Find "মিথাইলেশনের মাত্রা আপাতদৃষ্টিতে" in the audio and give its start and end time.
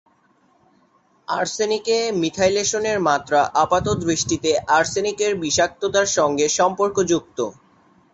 2.21-4.51